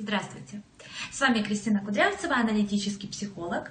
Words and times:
Здравствуйте! 0.00 0.62
С 1.12 1.20
вами 1.20 1.42
Кристина 1.42 1.80
Кудрявцева, 1.80 2.34
аналитический 2.34 3.06
психолог. 3.06 3.70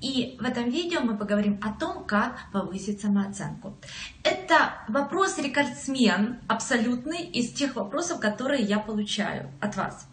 И 0.00 0.38
в 0.40 0.44
этом 0.44 0.70
видео 0.70 1.02
мы 1.02 1.18
поговорим 1.18 1.60
о 1.62 1.78
том, 1.78 2.06
как 2.06 2.50
повысить 2.50 3.02
самооценку. 3.02 3.76
Это 4.24 4.72
вопрос-рекордсмен 4.88 6.40
абсолютный 6.48 7.24
из 7.26 7.52
тех 7.52 7.76
вопросов, 7.76 8.20
которые 8.20 8.62
я 8.62 8.78
получаю 8.78 9.50
от 9.60 9.76
вас. 9.76 10.08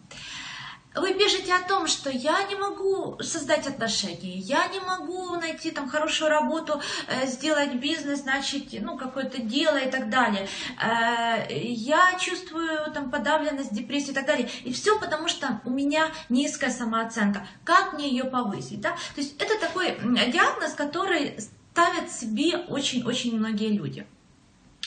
Вы 0.94 1.14
пишете 1.14 1.52
о 1.54 1.60
том, 1.60 1.88
что 1.88 2.08
я 2.08 2.44
не 2.44 2.54
могу 2.54 3.18
создать 3.20 3.66
отношения, 3.66 4.38
я 4.38 4.68
не 4.68 4.78
могу 4.78 5.34
найти 5.34 5.72
там 5.72 5.88
хорошую 5.88 6.30
работу, 6.30 6.80
э, 7.08 7.26
сделать 7.26 7.74
бизнес, 7.74 8.20
значит, 8.20 8.68
ну, 8.80 8.96
какое-то 8.96 9.42
дело 9.42 9.76
и 9.76 9.90
так 9.90 10.08
далее. 10.08 10.48
Э, 10.80 11.46
я 11.50 12.16
чувствую 12.20 12.92
там 12.92 13.10
подавленность, 13.10 13.74
депрессию 13.74 14.12
и 14.12 14.14
так 14.14 14.26
далее. 14.26 14.48
И 14.62 14.72
все 14.72 14.98
потому, 15.00 15.26
что 15.26 15.60
у 15.64 15.70
меня 15.70 16.12
низкая 16.28 16.70
самооценка. 16.70 17.44
Как 17.64 17.94
мне 17.94 18.08
ее 18.08 18.24
повысить? 18.24 18.80
Да? 18.80 18.90
То 19.16 19.20
есть 19.20 19.34
это 19.42 19.58
такой 19.58 19.98
диагноз, 20.32 20.74
который 20.74 21.36
ставят 21.72 22.12
себе 22.12 22.58
очень-очень 22.68 23.36
многие 23.36 23.70
люди. 23.70 24.06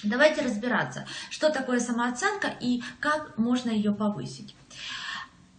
Давайте 0.04 0.42
разбираться, 0.42 1.06
что 1.30 1.50
такое 1.50 1.80
самооценка 1.80 2.56
и 2.62 2.82
как 3.00 3.38
можно 3.38 3.72
ее 3.72 3.92
повысить. 3.92 4.56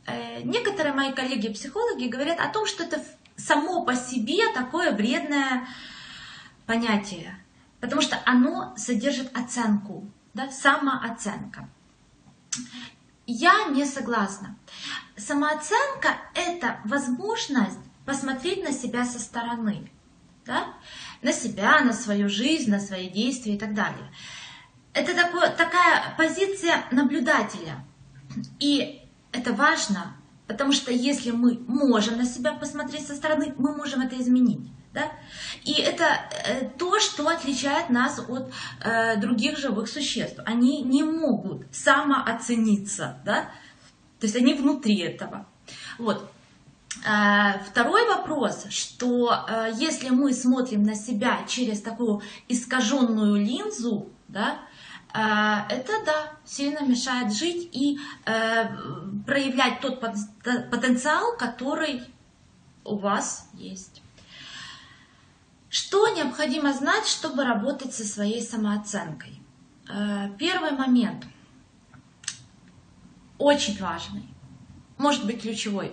Э, 0.09 0.43
некоторые 0.43 0.95
мои 0.95 1.13
коллеги-психологи 1.13 2.09
говорят 2.09 2.41
о 2.41 2.49
том, 2.49 2.67
что 2.67 2.85
это 2.85 3.03
само 3.37 3.85
по 3.85 3.95
себе 3.95 4.53
такое 4.55 4.93
вредное 4.93 5.69
понятие, 6.67 7.39
потому 7.81 8.01
что 8.01 8.21
оно 8.25 8.75
содержит 8.77 9.37
оценку, 9.37 10.11
да, 10.35 10.51
самооценка. 10.51 11.69
Я 13.27 13.67
не 13.69 13.85
согласна. 13.85 14.57
Самооценка– 15.17 16.17
это 16.35 16.81
возможность 16.85 17.79
посмотреть 18.07 18.65
на 18.65 18.73
себя 18.73 19.05
со 19.05 19.19
стороны, 19.19 19.91
да? 20.47 20.75
на 21.21 21.33
себя, 21.33 21.81
на 21.81 21.93
свою 21.93 22.29
жизнь, 22.29 22.71
на 22.71 22.81
свои 22.81 23.09
действия 23.11 23.55
и 23.55 23.59
так 23.59 23.75
далее. 23.75 24.11
Это 24.95 25.15
такое, 25.15 25.51
такая 25.51 26.15
позиция 26.17 26.85
наблюдателя. 26.91 27.85
И 28.59 29.08
это 29.33 29.53
важно, 29.53 30.17
потому 30.47 30.73
что 30.73 30.93
если 30.93 31.31
мы 31.31 31.59
можем 31.67 32.19
на 32.19 32.25
себя 32.25 32.53
посмотреть 32.53 33.07
со 33.07 33.15
стороны, 33.15 33.55
мы 33.59 33.77
можем 33.77 34.01
это 34.01 34.21
изменить. 34.21 34.71
Да? 34.95 35.13
И 35.65 35.75
это 35.75 36.05
э, 36.47 36.71
то, 36.79 36.99
что 36.99 37.29
отличает 37.29 37.91
нас 37.91 38.19
от 38.27 38.51
э, 38.83 39.17
других 39.17 39.59
живых 39.59 39.89
существ. 39.89 40.41
Они 40.47 40.83
не 40.83 41.03
могут 41.03 41.67
самооцениться, 41.71 43.19
да? 43.25 43.51
то 44.19 44.27
есть 44.27 44.35
они 44.35 44.55
внутри 44.55 44.99
этого. 44.99 45.47
Вот. 45.99 46.31
Э, 47.05 47.59
второй 47.71 48.09
вопрос, 48.09 48.67
что 48.71 49.45
э, 49.47 49.73
если 49.77 50.09
мы 50.09 50.33
смотрим 50.33 50.83
на 50.83 50.95
себя 50.95 51.45
через 51.47 51.83
такую 51.83 52.23
искаженную 52.49 53.37
линзу, 53.37 54.09
да, 54.29 54.59
это, 55.13 56.05
да, 56.05 56.33
сильно 56.45 56.81
мешает 56.81 57.33
жить 57.33 57.69
и 57.73 57.99
э, 58.27 58.67
проявлять 59.27 59.81
тот 59.81 60.01
потенциал, 60.01 61.37
который 61.37 62.03
у 62.85 62.97
вас 62.97 63.49
есть. 63.55 64.03
Что 65.71 66.09
необходимо 66.09 66.73
знать, 66.73 67.07
чтобы 67.07 67.45
работать 67.45 67.95
со 67.95 68.05
своей 68.05 68.43
самооценкой? 68.43 69.41
Э, 69.89 70.31
первый 70.39 70.73
момент, 70.73 71.27
очень 73.39 73.79
важный, 73.79 74.29
может 74.97 75.27
быть 75.27 75.43
ключевой. 75.43 75.93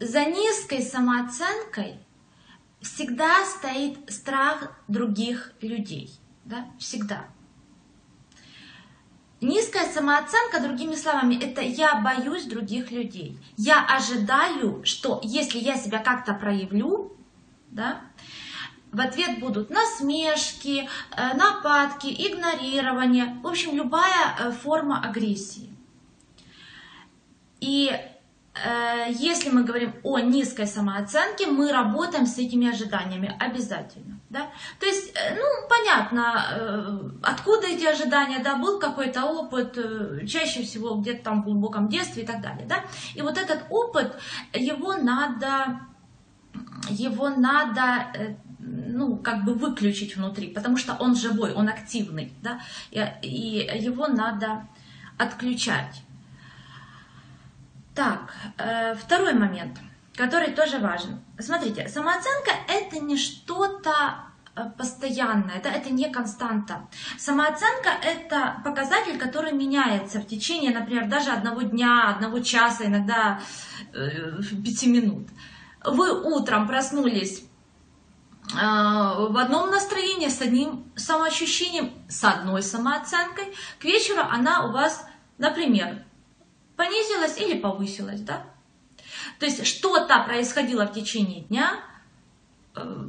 За 0.00 0.24
низкой 0.24 0.82
самооценкой 0.82 1.98
всегда 2.80 3.44
стоит 3.46 4.12
страх 4.12 4.72
других 4.88 5.52
людей. 5.60 6.12
Да? 6.44 6.66
Всегда. 6.78 7.26
Низкая 9.42 9.92
самооценка, 9.92 10.60
другими 10.60 10.94
словами, 10.94 11.34
это 11.34 11.62
я 11.62 11.96
боюсь 11.96 12.44
других 12.44 12.92
людей. 12.92 13.36
Я 13.56 13.84
ожидаю, 13.84 14.82
что 14.84 15.20
если 15.24 15.58
я 15.58 15.76
себя 15.76 15.98
как-то 15.98 16.32
проявлю, 16.32 17.16
да, 17.72 18.02
в 18.92 19.00
ответ 19.00 19.40
будут 19.40 19.68
насмешки, 19.68 20.88
э, 21.16 21.34
нападки, 21.34 22.06
игнорирование, 22.06 23.36
в 23.42 23.48
общем, 23.48 23.74
любая 23.74 24.36
э, 24.38 24.52
форма 24.52 25.02
агрессии. 25.02 25.74
И 27.60 27.90
если 29.08 29.48
мы 29.50 29.64
говорим 29.64 29.94
о 30.02 30.18
низкой 30.18 30.66
самооценке, 30.66 31.46
мы 31.46 31.72
работаем 31.72 32.26
с 32.26 32.36
этими 32.36 32.68
ожиданиями 32.68 33.34
обязательно. 33.38 34.20
Да? 34.32 34.50
То 34.80 34.86
есть, 34.86 35.14
э, 35.14 35.34
ну, 35.34 35.68
понятно, 35.68 36.44
э, 36.52 37.10
откуда 37.22 37.66
эти 37.66 37.84
ожидания, 37.84 38.38
да, 38.42 38.56
был 38.56 38.78
какой-то 38.78 39.26
опыт, 39.26 39.76
э, 39.76 40.26
чаще 40.26 40.62
всего 40.62 40.94
где-то 40.94 41.24
там 41.24 41.42
в 41.42 41.44
глубоком 41.44 41.88
детстве 41.88 42.22
и 42.22 42.26
так 42.26 42.40
далее, 42.40 42.66
да. 42.66 42.84
И 43.14 43.20
вот 43.20 43.36
этот 43.36 43.64
опыт, 43.68 44.18
его 44.54 44.94
надо, 44.94 45.80
его 46.88 47.28
надо, 47.28 48.06
ну, 48.58 49.16
как 49.16 49.44
бы 49.44 49.52
выключить 49.52 50.16
внутри, 50.16 50.48
потому 50.48 50.78
что 50.78 50.94
он 50.94 51.14
живой, 51.14 51.52
он 51.52 51.68
активный, 51.68 52.32
да, 52.40 52.60
и 53.20 53.68
его 53.80 54.06
надо 54.06 54.66
отключать. 55.18 56.02
Так, 57.94 58.32
второй 58.98 59.34
момент– 59.34 59.78
который 60.16 60.52
тоже 60.52 60.78
важен. 60.78 61.20
Смотрите, 61.38 61.88
самооценка 61.88 62.52
это 62.68 62.98
не 62.98 63.16
что-то 63.16 64.16
э, 64.54 64.62
постоянное, 64.76 65.60
да, 65.62 65.70
это 65.70 65.90
не 65.90 66.10
константа. 66.10 66.88
Самооценка 67.18 67.90
это 68.02 68.60
показатель, 68.64 69.18
который 69.18 69.52
меняется 69.52 70.20
в 70.20 70.26
течение, 70.26 70.72
например, 70.72 71.08
даже 71.08 71.30
одного 71.30 71.62
дня, 71.62 72.10
одного 72.10 72.40
часа, 72.40 72.84
иногда 72.84 73.40
э, 73.94 74.42
пяти 74.64 74.88
минут. 74.88 75.28
Вы 75.84 76.12
утром 76.22 76.68
проснулись 76.68 77.44
э, 78.52 78.56
в 78.56 79.36
одном 79.38 79.70
настроении, 79.70 80.28
с 80.28 80.42
одним 80.42 80.92
самоощущением, 80.94 81.90
с 82.08 82.22
одной 82.22 82.62
самооценкой, 82.62 83.54
к 83.78 83.84
вечеру 83.84 84.20
она 84.30 84.66
у 84.66 84.72
вас, 84.72 85.06
например, 85.38 86.04
понизилась 86.76 87.38
или 87.38 87.58
повысилась, 87.58 88.20
да? 88.20 88.44
То 89.38 89.46
есть 89.46 89.66
что-то 89.66 90.22
происходило 90.24 90.86
в 90.86 90.92
течение 90.92 91.42
дня, 91.42 91.80
э, 92.74 93.04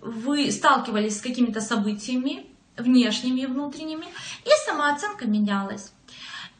вы 0.00 0.50
сталкивались 0.50 1.18
с 1.18 1.22
какими-то 1.22 1.60
событиями, 1.60 2.46
внешними 2.76 3.40
и 3.40 3.46
внутренними, 3.46 4.06
и 4.44 4.50
самооценка 4.66 5.26
менялась. 5.26 5.92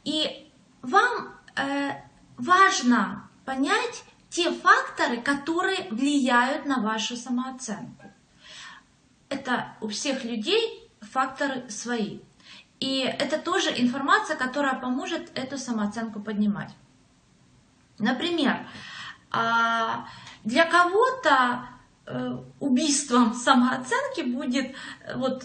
И 0.05 0.49
вам 0.83 1.35
э, 1.57 1.93
важно 2.37 3.29
понять 3.45 4.05
те 4.31 4.51
факторы, 4.53 5.21
которые 5.21 5.89
влияют 5.91 6.67
на 6.67 6.81
вашу 6.81 7.17
самооценку. 7.17 8.13
Это 9.29 9.77
у 9.81 9.89
всех 9.89 10.25
людей 10.25 10.91
факторы 11.01 11.69
свои. 11.71 12.21
И 12.81 13.01
это 13.01 13.39
тоже 13.39 13.71
информация, 13.77 14.37
которая 14.37 14.75
поможет 14.75 15.37
эту 15.37 15.59
самооценку 15.59 16.21
поднимать. 16.21 16.71
Например, 17.99 18.67
а, 19.31 20.07
для 20.45 20.65
кого-то 20.65 21.67
э, 22.07 22.39
убийством 22.61 23.35
самооценки 23.35 24.23
будет 24.23 24.75
э, 25.05 25.17
вот 25.17 25.45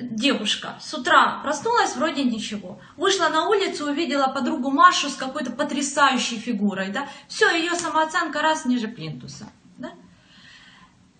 девушка 0.00 0.76
с 0.80 0.92
утра 0.94 1.40
проснулась, 1.42 1.94
вроде 1.94 2.24
ничего. 2.24 2.80
Вышла 2.96 3.28
на 3.28 3.48
улицу, 3.48 3.90
увидела 3.90 4.28
подругу 4.28 4.70
Машу 4.70 5.08
с 5.08 5.14
какой-то 5.14 5.52
потрясающей 5.52 6.38
фигурой. 6.38 6.90
Да? 6.90 7.06
Все, 7.28 7.50
ее 7.50 7.74
самооценка 7.74 8.40
раз 8.40 8.64
ниже 8.64 8.88
плинтуса. 8.88 9.46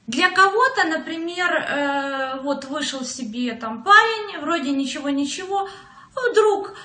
Для 0.06 0.30
кого-то, 0.30 0.84
например, 0.84 1.50
э, 1.50 2.40
вот 2.42 2.66
вышел 2.66 3.04
себе 3.04 3.54
там 3.54 3.82
парень, 3.82 4.38
вроде 4.40 4.70
ничего-ничего, 4.70 5.68
вдруг 6.30 6.76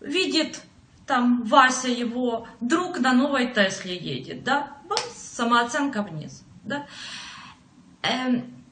видит 0.00 0.60
там 1.06 1.42
Вася 1.42 1.88
его 1.88 2.46
друг 2.60 3.00
на 3.00 3.12
новой 3.12 3.52
Тесле 3.52 3.96
едет, 3.96 4.44
да, 4.44 4.76
Бам, 4.88 4.98
самооценка 5.16 6.02
вниз, 6.02 6.44
да. 6.62 6.86
Эм, 8.02 8.64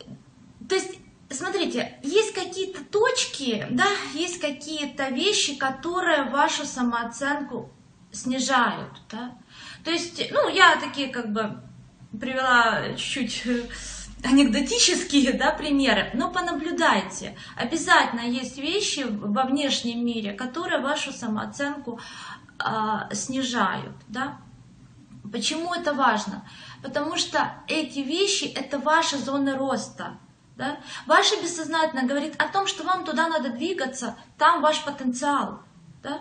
то 0.69 0.77
есть, 0.77 0.99
смотрите, 1.31 1.99
есть 2.05 2.35
какие-то 2.35 2.85
точки, 2.85 3.67
да, 3.71 3.89
есть 4.15 4.41
какие-то 4.41 5.09
вещи, 5.09 5.57
которые 5.57 6.25
вашу 6.25 6.65
самооценку 6.67 7.71
снижают, 8.13 8.93
да. 9.11 9.37
То 9.83 9.91
есть, 9.91 10.31
ну, 10.31 10.49
я 10.49 10.77
такие 10.77 11.09
как 11.09 11.33
бы 11.33 11.61
привела 12.13 12.95
чуть-чуть 12.97 13.65
анекдотические 14.25 15.33
да, 15.33 15.53
примеры, 15.53 16.11
но 16.15 16.31
понаблюдайте. 16.31 17.37
Обязательно 17.57 18.21
есть 18.21 18.59
вещи 18.59 19.07
во 19.09 19.45
внешнем 19.45 20.05
мире, 20.05 20.33
которые 20.33 20.81
вашу 20.81 21.13
самооценку 21.13 22.01
э, 22.59 23.15
снижают, 23.15 23.95
да. 24.09 24.39
Почему 25.31 25.75
это 25.75 25.93
важно? 25.93 26.49
Потому 26.83 27.17
что 27.17 27.53
эти 27.67 27.99
вещи– 27.99 28.45
это 28.57 28.79
ваши 28.79 29.19
зоны 29.19 29.57
роста. 29.57 30.19
Да? 30.57 30.79
Ваше 31.07 31.37
бессознательное 31.43 32.07
говорит 32.07 32.35
о 32.41 32.49
том, 32.49 32.67
что 32.67 32.85
вам 32.85 33.05
туда 33.05 33.29
надо 33.29 33.51
двигаться, 33.51 34.17
там 34.39 34.63
ваш 34.63 34.85
потенциал. 34.85 35.61
Да? 36.07 36.21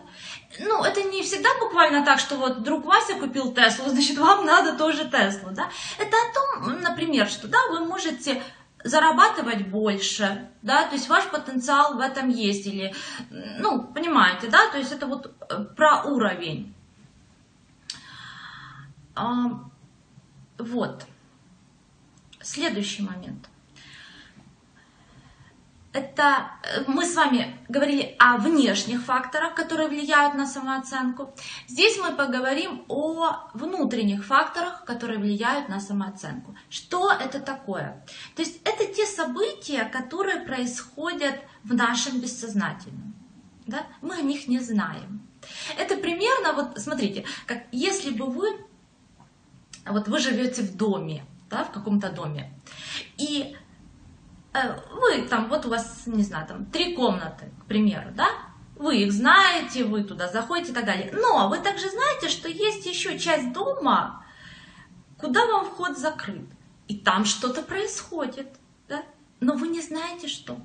Ну, 0.59 0.83
это 0.83 1.03
не 1.03 1.21
всегда 1.21 1.49
буквально 1.59 2.03
так, 2.03 2.19
что 2.19 2.37
вот 2.37 2.63
друг 2.63 2.85
Вася 2.85 3.15
купил 3.19 3.53
Теслу, 3.53 3.89
значит, 3.89 4.17
вам 4.17 4.45
надо 4.45 4.75
тоже 4.77 5.05
Теслу. 5.05 5.51
Да? 5.51 5.69
Это 5.99 6.17
о 6.17 6.33
том, 6.33 6.81
например, 6.81 7.27
что 7.27 7.47
да, 7.47 7.59
вы 7.69 7.85
можете 7.85 8.41
зарабатывать 8.83 9.67
больше, 9.67 10.49
да, 10.61 10.87
то 10.87 10.93
есть 10.95 11.09
ваш 11.09 11.25
потенциал 11.31 11.95
в 11.95 11.99
этом 11.99 12.29
есть, 12.29 12.67
или, 12.67 12.93
ну, 13.31 13.81
понимаете, 13.81 14.47
да, 14.47 14.69
то 14.71 14.77
есть 14.77 14.91
это 14.91 15.07
вот 15.07 15.33
э, 15.49 15.63
про 15.75 16.03
уровень. 16.03 16.71
Вот. 20.59 21.05
Следующий 22.41 23.01
момент. 23.01 23.49
Это 25.95 26.51
э, 26.63 26.83
мы 26.87 27.05
с 27.05 27.15
вами 27.15 27.55
говорили 27.69 28.15
о 28.19 28.37
внешних 28.37 29.01
факторах, 29.01 29.55
которые 29.55 29.87
влияют 29.87 30.35
на 30.35 30.45
самооценку. 30.45 31.33
Здесь 31.67 31.97
мы 31.97 32.11
поговорим 32.11 32.83
о 32.89 33.49
внутренних 33.53 34.25
факторах, 34.25 34.83
которые 34.83 35.19
влияют 35.19 35.69
на 35.69 35.79
самооценку. 35.79 36.53
Что 36.69 37.13
это 37.13 37.39
такое? 37.39 38.03
То 38.35 38.41
есть 38.41 38.59
это 38.65 38.85
те 38.93 39.05
события, 39.05 39.85
которые 39.85 40.41
происходят 40.41 41.39
в 41.63 41.73
нашем 41.73 42.19
бессознательном. 42.19 43.13
Да? 43.65 43.83
Мы 44.01 44.15
о 44.15 44.21
них 44.21 44.49
не 44.49 44.59
знаем. 44.59 45.21
Это 45.77 45.95
примерно, 45.95 46.51
вот 46.53 46.77
смотрите, 46.77 47.23
как 47.45 47.63
если 47.71 48.09
бы 48.09 48.25
вы 48.25 48.47
вот 49.85 50.09
вы 50.09 50.19
живете 50.19 50.61
в 50.61 50.75
доме, 50.75 51.23
да, 51.49 51.63
в 51.63 51.71
каком-то 51.71 52.09
доме, 52.09 52.51
и 53.17 53.55
вы 54.91 55.27
там, 55.27 55.49
вот 55.49 55.65
у 55.65 55.69
вас, 55.69 56.03
не 56.05 56.23
знаю, 56.23 56.47
там 56.47 56.65
три 56.65 56.95
комнаты, 56.95 57.51
к 57.61 57.65
примеру, 57.65 58.11
да, 58.15 58.27
вы 58.75 59.03
их 59.03 59.11
знаете, 59.11 59.85
вы 59.85 60.03
туда 60.03 60.27
заходите 60.27 60.71
и 60.71 60.75
так 60.75 60.85
далее. 60.85 61.11
Но 61.13 61.47
вы 61.49 61.59
также 61.59 61.89
знаете, 61.89 62.29
что 62.29 62.49
есть 62.49 62.85
еще 62.85 63.17
часть 63.17 63.53
дома, 63.53 64.25
куда 65.17 65.45
вам 65.45 65.65
вход 65.65 65.97
закрыт. 65.97 66.49
И 66.87 66.97
там 66.97 67.25
что-то 67.25 67.63
происходит, 67.63 68.47
да? 68.87 69.03
но 69.39 69.53
вы 69.55 69.69
не 69.69 69.81
знаете, 69.81 70.27
что. 70.27 70.57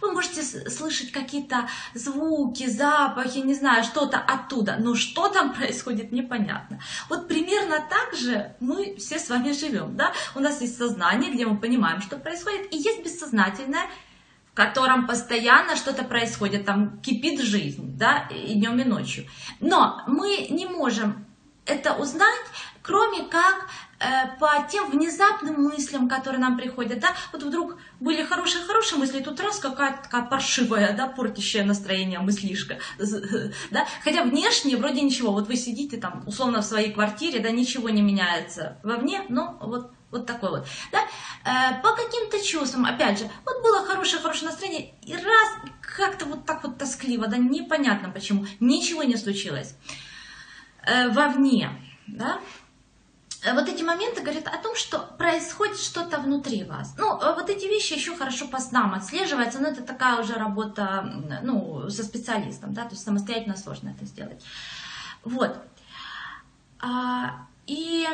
Вы 0.00 0.12
можете 0.12 0.42
слышать 0.42 1.12
какие-то 1.12 1.68
звуки, 1.94 2.66
запахи, 2.68 3.38
не 3.38 3.54
знаю, 3.54 3.84
что-то 3.84 4.18
оттуда, 4.18 4.76
но 4.78 4.94
что 4.94 5.28
там 5.28 5.54
происходит, 5.54 6.12
непонятно. 6.12 6.80
Вот 7.08 7.28
примерно 7.28 7.84
так 7.88 8.18
же 8.18 8.54
мы 8.60 8.96
все 8.96 9.18
с 9.18 9.28
вами 9.28 9.52
живем, 9.52 9.96
да? 9.96 10.12
У 10.34 10.40
нас 10.40 10.60
есть 10.60 10.76
сознание, 10.76 11.32
где 11.32 11.46
мы 11.46 11.56
понимаем, 11.56 12.00
что 12.00 12.16
происходит, 12.16 12.72
и 12.72 12.76
есть 12.76 13.04
бессознательное, 13.04 13.86
в 14.52 14.54
котором 14.54 15.06
постоянно 15.06 15.76
что-то 15.76 16.04
происходит, 16.04 16.64
там 16.66 17.00
кипит 17.00 17.40
жизнь, 17.40 17.96
да, 17.96 18.28
и 18.30 18.54
днем, 18.54 18.78
и 18.80 18.84
ночью. 18.84 19.26
Но 19.60 20.02
мы 20.06 20.48
не 20.50 20.66
можем 20.66 21.24
это 21.66 21.94
узнать, 21.94 22.40
кроме 22.82 23.24
как 23.24 23.68
по 24.38 24.66
тем 24.70 24.90
внезапным 24.90 25.62
мыслям, 25.62 26.08
которые 26.08 26.40
нам 26.40 26.56
приходят, 26.56 27.00
да, 27.00 27.14
вот 27.32 27.42
вдруг 27.42 27.76
были 28.00 28.22
хорошие-хорошие 28.22 28.98
мысли, 28.98 29.20
тут 29.20 29.40
раз 29.40 29.58
какая-то 29.58 30.04
такая 30.04 30.22
паршивая, 30.22 30.96
да, 30.96 31.06
портящая 31.06 31.64
настроение 31.64 32.18
мыслишка, 32.18 32.78
да, 33.70 33.86
хотя 34.02 34.22
внешне 34.22 34.76
вроде 34.76 35.02
ничего, 35.02 35.32
вот 35.32 35.48
вы 35.48 35.56
сидите 35.56 35.98
там, 35.98 36.24
условно, 36.26 36.62
в 36.62 36.64
своей 36.64 36.92
квартире, 36.92 37.40
да, 37.40 37.50
ничего 37.50 37.90
не 37.90 38.02
меняется 38.02 38.78
вовне, 38.82 39.24
но 39.28 39.58
вот 39.60 39.92
вот 40.10 40.26
такой 40.26 40.50
вот, 40.50 40.66
да, 40.90 41.02
э, 41.44 41.80
по 41.82 41.92
каким-то 41.92 42.44
чувствам, 42.44 42.84
опять 42.84 43.20
же, 43.20 43.30
вот 43.44 43.62
было 43.62 43.86
хорошее-хорошее 43.86 44.50
настроение, 44.50 44.94
и 45.02 45.14
раз, 45.14 45.54
как-то 45.80 46.24
вот 46.24 46.46
так 46.46 46.64
вот 46.64 46.78
тоскливо, 46.78 47.28
да, 47.28 47.36
непонятно 47.36 48.10
почему, 48.10 48.44
ничего 48.58 49.04
не 49.04 49.16
случилось. 49.16 49.76
Э, 50.84 51.10
вовне, 51.10 51.70
да, 52.08 52.40
Э, 52.40 52.59
вот 53.42 53.68
эти 53.68 53.82
моменты 53.82 54.20
говорят 54.20 54.46
о 54.48 54.58
том, 54.58 54.76
что 54.76 54.98
происходит 54.98 55.78
что-то 55.78 56.18
внутри 56.18 56.64
вас. 56.64 56.94
Ну, 56.98 57.18
э, 57.18 57.34
вот 57.34 57.48
эти 57.48 57.64
вещи 57.64 57.94
еще 57.94 58.14
хорошо 58.14 58.46
по 58.46 58.58
снам 58.58 58.92
отслеживаются, 58.94 59.60
но 59.60 59.68
это 59.68 59.82
такая 59.82 60.20
уже 60.20 60.34
работа, 60.34 61.04
ну, 61.42 61.88
со 61.88 62.04
специалистом, 62.04 62.74
да, 62.74 62.82
то 62.84 62.90
есть 62.90 63.04
самостоятельно 63.04 63.56
сложно 63.56 63.90
это 63.90 64.04
сделать. 64.04 64.44
Вот. 65.24 65.56
А, 66.80 67.46
и 67.66 68.06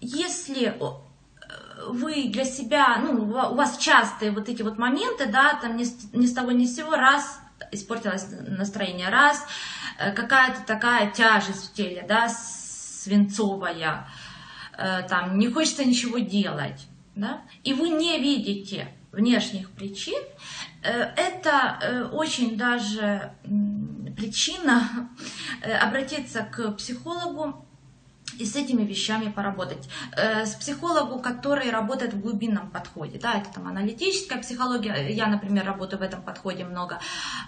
если 0.00 0.68
э, 0.68 1.86
вы 1.88 2.28
для 2.28 2.44
себя, 2.44 2.98
ну, 2.98 3.22
у 3.22 3.54
вас 3.54 3.78
частые 3.78 4.30
вот 4.30 4.48
эти 4.48 4.62
вот 4.62 4.78
моменты, 4.78 5.26
да, 5.26 5.58
там 5.60 5.76
ни 5.76 5.84
с, 5.84 6.12
ни 6.12 6.26
с 6.26 6.32
того 6.32 6.52
ни 6.52 6.64
с 6.64 6.76
сего, 6.76 6.92
раз 6.92 7.40
испортилось 7.72 8.26
настроение, 8.46 9.08
раз 9.08 9.44
какая-то 9.98 10.62
такая 10.66 11.10
тяжесть 11.10 11.70
в 11.70 11.72
теле, 11.72 12.04
да, 12.06 12.28
свинцовая, 13.06 14.08
э, 14.76 15.02
там 15.08 15.38
не 15.38 15.48
хочется 15.48 15.84
ничего 15.84 16.18
делать, 16.18 16.88
да, 17.14 17.42
и 17.62 17.72
вы 17.72 17.90
не 17.90 18.18
видите 18.18 18.88
внешних 19.12 19.70
причин, 19.70 20.20
э, 20.82 20.90
это 21.16 21.78
э, 21.80 22.04
очень 22.04 22.56
даже 22.56 23.32
причина 24.16 25.10
обратиться 25.82 26.42
к 26.42 26.72
психологу 26.72 27.66
и 28.38 28.44
с 28.44 28.56
этими 28.56 28.82
вещами 28.82 29.30
поработать. 29.30 29.88
С 30.16 30.54
психологом, 30.54 31.20
который 31.20 31.70
работает 31.70 32.14
в 32.14 32.20
глубинном 32.20 32.70
подходе, 32.70 33.18
да, 33.18 33.34
это 33.34 33.52
там 33.54 33.66
аналитическая 33.68 34.38
психология, 34.38 35.08
я, 35.10 35.26
например, 35.26 35.64
работаю 35.64 36.00
в 36.00 36.02
этом 36.02 36.22
подходе 36.22 36.64
много, 36.64 36.98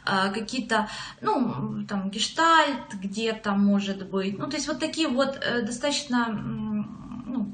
какие-то, 0.04 0.88
ну, 1.20 1.84
там, 1.86 2.10
гештальт 2.10 2.94
где-то 2.94 3.52
может 3.52 4.08
быть, 4.08 4.38
ну, 4.38 4.48
то 4.48 4.56
есть 4.56 4.68
вот 4.68 4.78
такие 4.78 5.08
вот 5.08 5.38
э, 5.42 5.62
достаточно, 5.62 6.28
ну, 6.28 7.52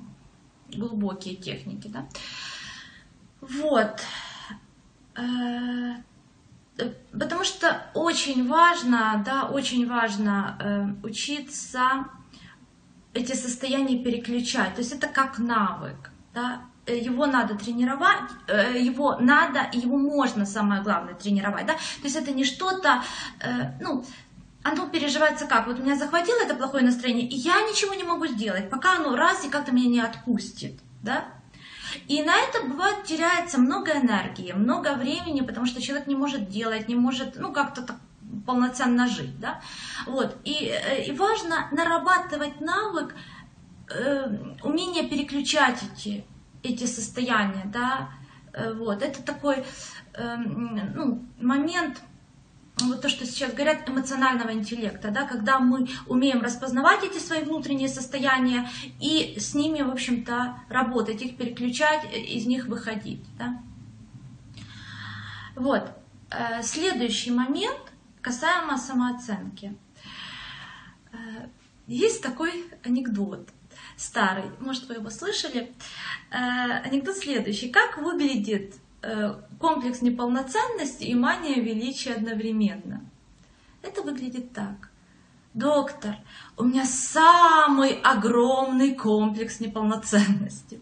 глубокие 0.69 1.37
техники, 1.37 1.89
да. 1.89 2.07
Вот. 3.41 4.01
Э, 5.17 5.95
потому 7.13 7.45
что 7.45 7.91
очень 7.95 8.49
важно, 8.49 9.23
да, 9.25 9.45
очень 9.45 9.89
важно 9.89 10.59
э, 10.61 11.07
учиться 11.07 12.07
эти 13.14 13.33
состояния 13.35 14.02
переключать. 14.02 14.75
То 14.75 14.80
есть 14.80 14.92
это 14.92 15.06
как 15.06 15.38
навык. 15.38 16.11
Да? 16.35 16.62
Его 16.87 17.26
надо 17.26 17.54
тренировать, 17.54 18.30
э, 18.49 18.78
его 18.78 19.16
надо, 19.18 19.71
его 19.73 19.97
можно, 19.97 20.44
самое 20.44 20.83
главное, 20.83 21.14
тренировать. 21.14 21.66
Да? 21.66 21.75
То 21.75 22.04
есть 22.04 22.16
это 22.16 22.33
не 22.33 22.44
что-то, 22.44 23.02
э, 23.40 23.73
ну, 23.80 24.04
оно 24.62 24.88
переживается 24.88 25.47
как? 25.47 25.66
Вот 25.66 25.78
меня 25.78 25.97
захватило 25.97 26.40
это 26.40 26.54
плохое 26.54 26.85
настроение, 26.85 27.26
и 27.28 27.37
я 27.37 27.62
ничего 27.62 27.94
не 27.94 28.04
могу 28.04 28.26
сделать, 28.26 28.68
пока 28.68 28.97
оно 28.97 29.16
раз 29.16 29.44
и 29.44 29.50
как-то 29.50 29.73
меня 29.73 29.88
не 29.88 30.00
отпустит. 30.00 30.80
Да? 31.02 31.25
И 32.09 32.23
на 32.23 32.37
это 32.37 32.66
бывает 32.66 33.04
теряется 33.04 33.59
много 33.59 33.92
энергии, 33.92 34.52
много 34.52 34.94
времени, 34.94 35.42
потому 35.42 35.66
что 35.66 35.80
человек 35.80 36.06
не 36.06 36.16
может 36.16 36.49
делать, 36.49 36.88
не 36.88 36.97
может, 36.97 37.37
ну, 37.37 37.52
как-то 37.52 37.83
так 37.83 37.97
полноценно 38.47 39.07
жить, 39.07 39.38
да, 39.40 39.61
вот, 40.07 40.37
и, 40.45 40.73
э, 40.73 41.04
и 41.04 41.12
важно 41.12 41.69
нарабатывать 41.73 42.61
навык, 42.61 43.14
э, 43.90 44.26
умение 44.62 45.09
переключать 45.09 45.83
эти, 45.83 46.25
эти 46.62 46.85
состояния, 46.85 47.64
да, 47.66 48.11
э, 48.52 48.73
вот, 48.75 49.02
это 49.02 49.23
такой, 49.23 49.64
э, 50.14 50.37
ну, 50.37 51.25
момент, 51.40 52.02
вот 52.81 53.02
то, 53.02 53.09
что 53.09 53.25
сейчас 53.25 53.52
говорят, 53.52 53.88
эмоционального 53.88 54.52
интеллекта, 54.52 55.11
да, 55.11 55.26
когда 55.26 55.61
мы 55.61 55.87
умеем 56.07 56.43
распознавать 56.43 57.04
эти 57.04 57.19
свои 57.19 57.43
внутренние 57.43 57.88
состояния 57.88 58.69
и 59.00 59.37
с 59.38 59.54
ними, 59.54 59.83
в 59.83 59.90
общем-то, 59.90 60.59
работать, 60.69 61.23
их 61.23 61.37
переключать, 61.37 62.04
э, 62.12 62.19
из 62.19 62.47
них 62.47 62.66
выходить, 62.66 63.25
да. 63.38 63.61
Вот. 65.54 65.88
Э, 66.31 66.62
следующий 66.62 67.31
момент– 67.31 67.81
Касаемо 68.25 68.78
самооценки. 68.78 69.76
Э, 71.12 71.16
есть 71.87 72.23
такой 72.23 72.64
анекдот 72.83 73.50
старый, 73.99 74.50
может 74.61 74.88
вы 74.88 74.95
его 74.95 75.11
слышали. 75.11 75.75
Э, 76.31 76.87
анекдот 76.87 77.19
следующий. 77.19 77.69
Как 77.69 77.99
выглядит 77.99 78.76
э, 79.02 79.35
комплекс 79.61 80.00
неполноценности 80.00 81.04
и 81.04 81.14
мания 81.14 81.61
величия 81.61 82.14
одновременно? 82.14 83.04
Это 83.83 84.00
выглядит 84.00 84.54
так. 84.54 84.90
Доктор, 85.52 86.16
у 86.57 86.64
меня 86.64 86.87
самый 86.87 88.00
огромный 88.00 88.95
комплекс 88.95 89.61
неполноценности. 89.61 90.81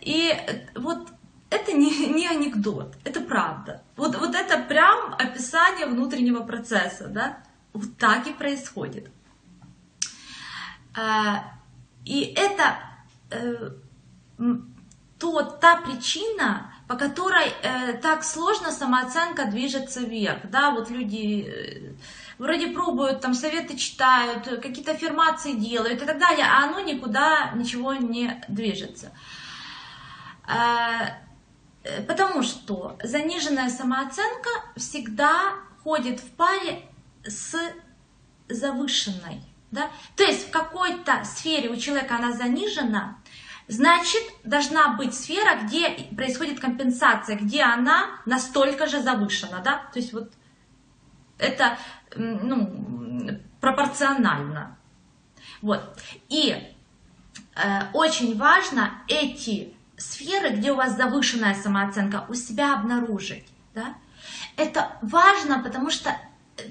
И 0.00 0.32
вот 0.74 1.11
это 1.52 1.72
не, 1.72 2.08
не 2.08 2.26
анекдот, 2.26 2.94
это 3.04 3.20
правда. 3.20 3.82
Вот, 3.96 4.16
вот 4.18 4.34
это 4.34 4.58
прям 4.58 5.14
описание 5.14 5.86
внутреннего 5.86 6.42
процесса, 6.42 7.08
да? 7.08 7.38
Вот 7.72 7.96
так 7.98 8.26
и 8.26 8.32
происходит. 8.32 9.10
А, 10.94 11.44
и 12.04 12.22
это 12.22 12.76
э, 13.30 13.70
то, 15.18 15.42
та 15.42 15.76
причина, 15.76 16.72
по 16.88 16.96
которой 16.96 17.48
э, 17.62 17.94
так 17.94 18.24
сложно 18.24 18.72
самооценка 18.72 19.46
движется 19.46 20.00
вверх. 20.00 20.50
Да, 20.50 20.70
вот 20.72 20.90
люди 20.90 21.46
э, 21.46 21.92
вроде 22.38 22.68
пробуют, 22.68 23.20
там 23.20 23.34
советы 23.34 23.76
читают, 23.76 24.44
какие-то 24.60 24.92
аффирмации 24.92 25.52
делают 25.52 26.02
и 26.02 26.06
так 26.06 26.18
далее, 26.18 26.44
а 26.46 26.64
оно 26.64 26.80
никуда 26.80 27.52
ничего 27.54 27.94
не 27.94 28.42
движется. 28.48 29.12
Э, 30.46 31.22
потому 32.06 32.42
что 32.42 32.96
заниженная 33.02 33.68
самооценка 33.68 34.50
всегда 34.76 35.54
ходит 35.82 36.20
в 36.20 36.30
паре 36.32 36.82
с 37.24 37.56
завышенной. 38.48 39.42
Да? 39.70 39.90
То 40.16 40.22
есть 40.22 40.48
в 40.48 40.50
какой-то 40.50 41.24
сфере 41.24 41.70
у 41.70 41.76
человека 41.76 42.16
она 42.16 42.32
занижена, 42.32 43.18
значит 43.68 44.22
должна 44.44 44.94
быть 44.94 45.14
сфера, 45.14 45.62
где 45.62 45.88
происходит 46.14 46.60
компенсация, 46.60 47.36
где 47.36 47.62
она 47.62 48.20
настолько 48.26 48.86
же 48.86 49.00
завышена. 49.00 49.60
Да? 49.60 49.84
То 49.92 49.98
есть 49.98 50.12
вот 50.12 50.32
это 51.38 51.78
ну, 52.14 53.40
пропорционально. 53.60 54.76
Вот. 55.62 55.98
И 56.28 56.54
э, 57.54 57.82
очень 57.94 58.36
важно 58.36 59.02
эти 59.08 59.74
сферы, 60.02 60.50
где 60.50 60.72
у 60.72 60.76
вас 60.76 60.96
завышенная 60.96 61.54
самооценка, 61.54 62.26
у 62.28 62.34
себя 62.34 62.74
обнаружить. 62.74 63.46
Да? 63.74 63.94
Это 64.56 64.98
важно, 65.02 65.62
потому 65.62 65.90
что 65.90 66.10
э, 66.10 66.62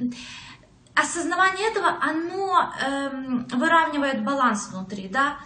осознавание 0.94 1.70
этого, 1.70 1.98
оно 2.02 2.74
эм, 2.86 3.48
выравнивает 3.48 4.24
баланс 4.24 4.70
внутри, 4.70 5.08
да. 5.08 5.38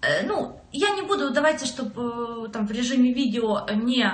Э, 0.00 0.26
ну, 0.26 0.60
я 0.72 0.90
не 0.90 1.02
буду, 1.02 1.30
давайте, 1.30 1.66
чтобы 1.66 2.46
э, 2.46 2.48
там 2.48 2.66
в 2.66 2.70
режиме 2.70 3.12
видео 3.12 3.66
не 3.70 4.06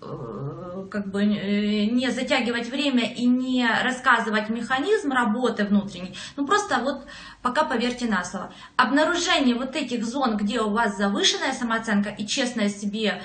э, 0.00 0.55
как 0.86 1.08
бы 1.10 1.22
э, 1.22 1.86
не 1.86 2.10
затягивать 2.10 2.68
время 2.68 3.12
и 3.12 3.26
не 3.26 3.66
рассказывать 3.82 4.48
механизм 4.48 5.12
работы 5.12 5.64
внутренней, 5.64 6.16
ну 6.36 6.46
просто 6.46 6.78
вот 6.78 7.06
пока 7.42 7.64
поверьте 7.64 8.06
на 8.06 8.24
слово. 8.24 8.52
Обнаружение 8.76 9.54
вот 9.54 9.76
этих 9.76 10.04
зон, 10.04 10.36
где 10.36 10.60
у 10.60 10.70
вас 10.70 10.96
завышенная 10.96 11.52
самооценка 11.52 12.10
и 12.10 12.26
честное 12.26 12.68
себе 12.68 13.22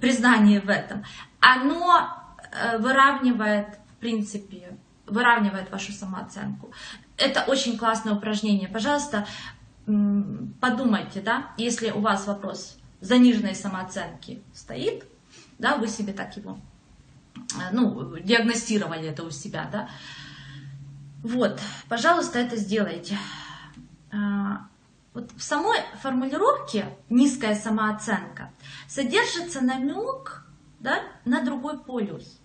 признание 0.00 0.60
в 0.60 0.68
этом, 0.68 1.04
оно 1.40 2.08
э, 2.52 2.78
выравнивает, 2.78 3.78
в 3.96 4.00
принципе, 4.00 4.76
выравнивает 5.06 5.70
вашу 5.70 5.92
самооценку. 5.92 6.72
Это 7.16 7.44
очень 7.46 7.78
классное 7.78 8.14
упражнение. 8.14 8.68
Пожалуйста, 8.68 9.26
подумайте, 10.60 11.20
да, 11.20 11.52
если 11.56 11.90
у 11.90 12.00
вас 12.00 12.26
вопрос 12.26 12.78
заниженной 13.00 13.54
самооценки 13.54 14.42
стоит, 14.54 15.04
да, 15.58 15.76
вы 15.76 15.88
себе 15.88 16.12
так 16.12 16.36
его, 16.36 16.58
ну, 17.72 18.16
диагностировали 18.18 19.08
это 19.08 19.24
у 19.24 19.30
себя, 19.30 19.68
да, 19.70 19.88
вот, 21.24 21.58
пожалуйста, 21.88 22.38
это 22.38 22.56
сделайте. 22.56 23.18
А, 24.12 24.66
вот 25.14 25.30
в 25.36 25.42
самой 25.42 25.78
формулировке 26.02 26.94
низкая 27.08 27.54
самооценка 27.54 28.52
содержится 28.86 29.62
намек 29.62 30.44
да, 30.80 31.02
на 31.24 31.40
другой 31.40 31.78
полюс. 31.78 32.38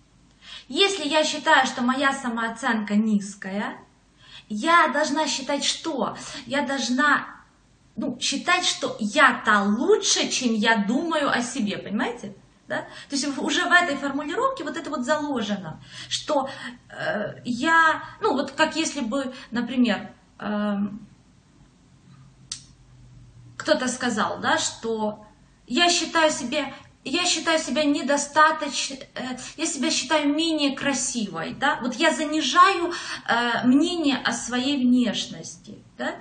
Если 0.66 1.06
я 1.06 1.24
считаю, 1.24 1.66
что 1.66 1.82
моя 1.82 2.14
самооценка 2.14 2.96
низкая, 2.96 3.76
я 4.48 4.88
должна 4.88 5.26
считать 5.26 5.62
что? 5.62 6.16
Я 6.46 6.62
должна 6.62 7.26
ну, 7.96 8.18
считать, 8.18 8.64
что 8.64 8.96
я-то 8.98 9.62
лучше, 9.62 10.30
чем 10.30 10.54
я 10.54 10.78
думаю 10.78 11.30
о 11.30 11.42
себе, 11.42 11.76
понимаете? 11.76 12.34
Да? 12.70 12.82
То 13.08 13.16
есть 13.16 13.26
уже 13.36 13.64
в 13.64 13.72
этой 13.72 13.96
формулировке 13.96 14.62
вот 14.62 14.76
это 14.76 14.90
вот 14.90 15.04
заложено, 15.04 15.82
что 16.08 16.48
э, 16.88 17.40
я, 17.44 18.04
ну 18.20 18.34
вот 18.34 18.52
как 18.52 18.76
если 18.76 19.00
бы, 19.00 19.34
например, 19.50 20.12
э, 20.38 20.76
кто-то 23.56 23.88
сказал, 23.88 24.38
да, 24.38 24.56
что 24.56 25.26
я 25.66 25.90
считаю 25.90 26.30
себя, 26.30 26.72
я 27.02 27.24
считаю 27.24 27.58
себя 27.58 27.82
недостаточно, 27.82 28.98
э, 29.16 29.36
я 29.56 29.66
себя 29.66 29.90
считаю 29.90 30.32
менее 30.32 30.76
красивой, 30.76 31.54
да, 31.54 31.80
вот 31.82 31.96
я 31.96 32.14
занижаю 32.14 32.92
э, 33.26 33.66
мнение 33.66 34.18
о 34.18 34.32
своей 34.32 34.78
внешности, 34.78 35.76
да, 35.98 36.14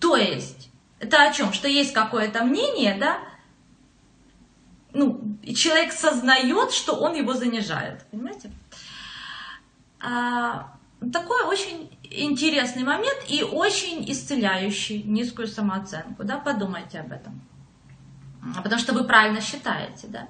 то 0.00 0.16
есть 0.16 0.68
это 0.98 1.22
о 1.22 1.32
чем, 1.32 1.52
что 1.52 1.68
есть 1.68 1.92
какое-то 1.92 2.42
мнение, 2.42 2.96
да, 2.98 3.20
ну, 4.96 5.25
и 5.46 5.54
человек 5.54 5.92
сознает, 5.92 6.72
что 6.72 6.96
он 6.96 7.14
его 7.14 7.32
занижает, 7.32 8.04
понимаете? 8.10 8.50
А, 10.00 10.76
такой 11.12 11.44
очень 11.44 11.96
интересный 12.02 12.82
момент 12.82 13.24
и 13.28 13.44
очень 13.44 14.10
исцеляющий 14.10 15.04
низкую 15.04 15.46
самооценку, 15.46 16.24
да, 16.24 16.38
подумайте 16.38 16.98
об 16.98 17.12
этом. 17.12 17.40
Потому 18.56 18.80
что 18.80 18.92
вы 18.92 19.04
правильно 19.04 19.40
считаете, 19.40 20.08
да, 20.08 20.28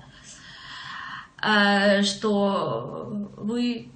э, 1.43 2.03
что 2.03 3.07
вы 3.39 3.91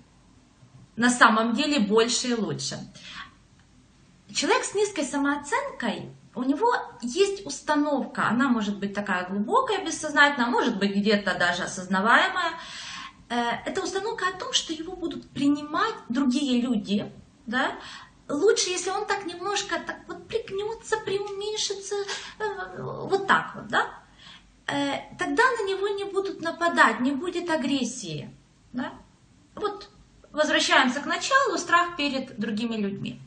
на 0.96 1.10
самом 1.10 1.52
деле 1.52 1.80
больше 1.80 2.28
и 2.28 2.34
лучше. 2.34 2.78
Человек 4.34 4.64
с 4.64 4.74
низкой 4.74 5.04
самооценкой, 5.04 6.14
у 6.34 6.42
него 6.42 6.72
есть 7.02 7.44
установка, 7.46 8.28
она 8.28 8.48
может 8.48 8.78
быть 8.78 8.94
такая 8.94 9.28
глубокая, 9.28 9.84
бессознательная, 9.84 10.48
может 10.48 10.78
быть 10.78 10.94
где-то 10.94 11.34
даже 11.34 11.64
осознаваемая, 11.64 12.52
Э, 13.30 13.62
это 13.64 13.80
установка 13.80 14.26
о 14.28 14.38
том, 14.38 14.52
что 14.52 14.72
его 14.72 14.96
будут 14.96 15.30
принимать 15.30 15.94
другие 16.08 16.60
люди, 16.60 17.10
да, 17.46 17.78
лучше, 18.28 18.70
если 18.70 18.90
он 18.90 19.06
так 19.06 19.24
немножко 19.24 19.78
так 19.78 20.00
вот 20.08 20.26
пригнется, 20.26 20.96
преуменьшится, 20.98 21.94
э, 22.40 22.82
вот 22.82 23.28
так 23.28 23.54
вот, 23.54 23.68
да, 23.68 23.86
э, 24.66 25.16
тогда 25.16 25.44
на 25.44 25.64
него 25.64 25.88
не 25.88 26.04
будут 26.04 26.40
нападать, 26.40 26.98
не 26.98 27.12
будет 27.12 27.48
агрессии, 27.50 28.36
да. 28.72 28.92
Вот 29.54 29.88
возвращаемся 30.32 31.00
к 31.00 31.06
началу, 31.06 31.56
страх 31.56 31.96
перед 31.96 32.36
другими 32.38 32.76
людьми. 32.76 33.20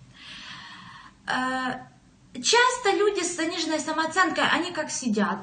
Часто 2.33 2.91
люди 2.97 3.23
с 3.23 3.35
заниженной 3.35 3.79
самооценкой, 3.79 4.45
они 4.49 4.71
как 4.71 4.89
сидят, 4.89 5.39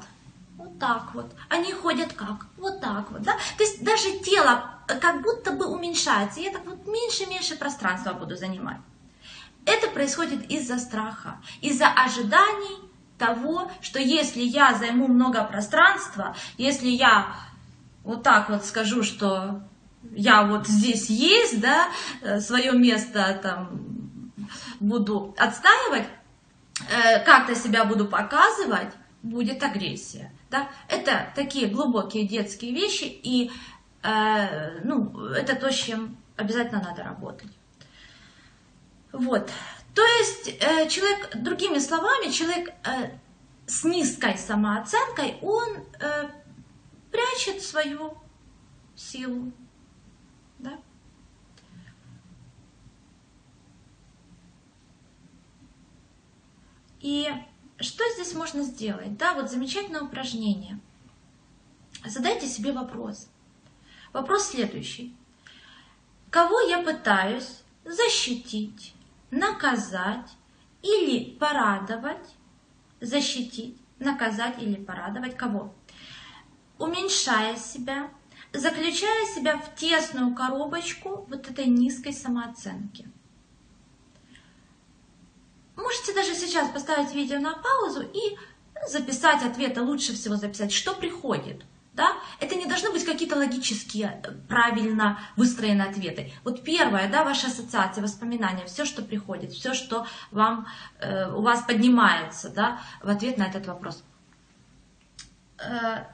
вот 0.57 0.79
так 0.79 1.15
вот. 1.15 1.33
Они 1.49 1.73
ходят 1.73 2.13
как? 2.13 2.47
Вот 2.57 2.81
так 2.81 3.11
вот, 3.11 3.23
да? 3.23 3.33
То 3.57 3.65
есть 3.65 3.83
даже 3.83 4.19
тело 4.19 4.65
как 5.01 5.23
будто 5.23 5.53
бы 5.53 5.67
уменьшается. 5.67 6.41
Я 6.41 6.51
так 6.51 6.67
вот 6.67 6.87
меньше-меньше 6.87 7.57
пространства 7.57 8.13
буду 8.13 8.37
занимать. 8.37 8.79
Это 9.67 9.89
происходит 9.89 10.51
из-за 10.51 10.79
страха, 10.79 11.41
из-за 11.61 11.89
ожиданий 11.89 12.91
того, 13.19 13.71
что 13.83 13.99
если 13.99 14.43
я 14.43 14.75
займу 14.75 15.07
много 15.07 15.45
пространства, 15.45 16.35
если 16.57 16.89
я 16.89 17.35
вот 18.03 18.23
так 18.23 18.49
вот 18.49 18.65
скажу, 18.65 19.03
что 19.03 19.63
я 20.13 20.45
вот 20.45 20.67
здесь 20.67 21.11
есть, 21.11 21.61
да, 21.61 21.89
э, 22.23 22.41
свое 22.41 22.73
место 22.73 23.39
там 23.43 24.33
буду 24.81 25.35
отстаивать, 25.39 26.07
э, 26.07 26.20
как-то 27.25 27.55
себя 27.55 27.85
буду 27.85 28.07
показывать, 28.07 28.93
будет 29.23 29.63
агрессия. 29.63 30.33
Да? 30.51 30.71
Это 30.89 31.33
такие 31.35 31.69
глубокие 31.69 32.27
детские 32.27 32.73
вещи, 32.73 33.05
и 33.05 33.51
э, 34.03 34.81
ну, 34.85 35.27
это 35.27 35.57
то, 35.57 35.71
с 35.71 35.77
чем 35.77 36.17
обязательно 36.37 36.83
надо 36.83 37.03
работать. 37.03 37.51
Вот. 39.13 39.51
То 39.95 40.03
есть 40.03 40.49
э, 40.49 40.89
человек, 40.89 41.37
другими 41.37 41.79
словами, 41.79 42.31
человек 42.31 42.71
э, 42.85 43.11
с 43.67 43.85
низкой 43.85 44.39
самооценкой, 44.39 45.39
он 45.43 45.69
э, 46.01 46.31
прячет 47.11 47.63
свою 47.63 48.17
силу. 48.95 49.53
Да? 50.59 50.79
И 57.01 57.29
что 57.79 58.05
здесь 58.15 58.35
можно 58.35 58.63
сделать? 58.63 59.17
Да, 59.17 59.35
вот 59.35 59.51
замечательное 59.51 60.03
упражнение. 60.03 60.81
Задайте 62.05 62.47
себе 62.47 62.73
вопрос. 62.73 63.29
Вопрос 64.13 64.49
следующий. 64.49 65.15
Кого 66.31 66.61
я 66.61 66.83
пытаюсь 66.83 67.63
защитить, 67.85 68.95
наказать 69.31 70.31
или 70.83 71.37
порадовать? 71.37 72.37
Защитить, 73.01 73.77
наказать 73.99 74.63
или 74.63 74.77
порадовать 74.77 75.37
кого? 75.37 75.75
уменьшая 76.81 77.57
себя, 77.57 78.11
заключая 78.53 79.27
себя 79.27 79.59
в 79.59 79.75
тесную 79.77 80.35
коробочку 80.35 81.27
вот 81.29 81.49
этой 81.49 81.67
низкой 81.67 82.13
самооценки. 82.13 83.09
Можете 85.77 86.15
даже 86.15 86.35
сейчас 86.35 86.69
поставить 86.71 87.15
видео 87.15 87.39
на 87.39 87.55
паузу 87.55 88.03
и 88.03 88.37
записать 88.89 89.43
ответы, 89.43 89.83
лучше 89.83 90.15
всего 90.15 90.37
записать, 90.37 90.73
что 90.73 90.95
приходит. 90.95 91.65
Да? 91.93 92.13
Это 92.39 92.55
не 92.55 92.67
должны 92.67 92.91
быть 92.91 93.05
какие-то 93.05 93.37
логические, 93.37 94.23
правильно 94.49 95.19
выстроенные 95.37 95.89
ответы. 95.89 96.33
Вот 96.45 96.63
первое, 96.63 97.11
да, 97.11 97.25
ваша 97.25 97.49
ассоциация, 97.49 98.03
воспоминания, 98.03 98.65
все, 98.67 98.85
что 98.85 99.03
приходит, 99.03 99.53
все, 99.53 99.75
что 99.75 100.07
вам, 100.31 100.67
э, 101.01 101.31
у 101.33 101.43
вас 101.43 101.63
поднимается 101.63 102.49
да, 102.49 102.81
в 103.03 103.09
ответ 103.09 103.39
на 103.39 103.45
этот 103.49 103.67
вопрос. 103.67 104.05
Э, 105.59 106.05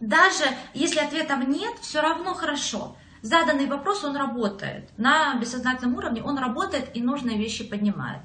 даже 0.00 0.44
если 0.72 1.00
ответов 1.00 1.46
нет, 1.46 1.76
все 1.80 2.00
равно 2.00 2.34
хорошо. 2.34 2.96
Заданный 3.22 3.66
вопрос, 3.66 4.04
он 4.04 4.16
работает. 4.16 4.90
На 4.96 5.34
бессознательном 5.36 5.96
уровне 5.96 6.22
он 6.22 6.38
работает 6.38 6.90
и 6.94 7.02
нужные 7.02 7.36
вещи 7.36 7.64
поднимает. 7.64 8.22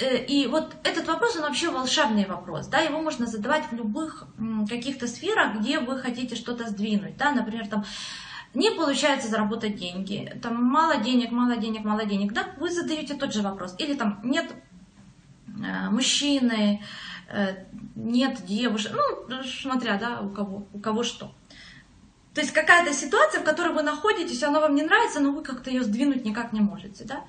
Э, 0.00 0.24
и 0.24 0.46
вот 0.46 0.74
этот 0.82 1.06
вопрос, 1.06 1.36
он 1.36 1.42
вообще 1.42 1.70
волшебный 1.70 2.26
вопрос, 2.26 2.66
да, 2.66 2.78
его 2.80 3.00
можно 3.00 3.26
задавать 3.26 3.70
в 3.70 3.74
любых 3.74 4.26
каких-то 4.68 5.06
сферах, 5.06 5.60
где 5.60 5.78
вы 5.78 5.98
хотите 5.98 6.36
что-то 6.36 6.68
сдвинуть, 6.68 7.16
да, 7.16 7.32
например, 7.32 7.68
там, 7.68 7.84
не 8.54 8.70
получается 8.70 9.28
заработать 9.28 9.76
деньги, 9.76 10.38
там, 10.42 10.62
мало 10.62 10.96
денег, 10.96 11.32
мало 11.32 11.56
денег, 11.56 11.84
мало 11.84 12.04
денег, 12.04 12.32
да, 12.32 12.46
вы 12.58 12.70
задаете 12.70 13.14
тот 13.14 13.32
же 13.32 13.42
вопрос, 13.42 13.74
или 13.78 13.94
там, 13.94 14.20
нет 14.24 14.52
э, 15.46 15.90
мужчины, 15.90 16.82
э, 17.28 17.64
нет 17.94 18.44
девушек, 18.46 18.92
ну, 19.28 19.42
смотря, 19.44 19.98
да, 19.98 20.20
у 20.20 20.30
кого, 20.30 20.66
у 20.72 20.78
кого 20.80 21.02
что. 21.04 21.34
То 22.34 22.40
есть 22.40 22.52
какая-то 22.52 22.92
ситуация, 22.92 23.40
в 23.40 23.44
которой 23.44 23.72
вы 23.72 23.82
находитесь, 23.82 24.42
она 24.42 24.60
вам 24.60 24.74
не 24.74 24.82
нравится, 24.82 25.20
но 25.20 25.30
вы 25.30 25.42
как-то 25.42 25.70
ее 25.70 25.84
сдвинуть 25.84 26.24
никак 26.24 26.52
не 26.52 26.60
можете, 26.60 27.04
да. 27.04 27.24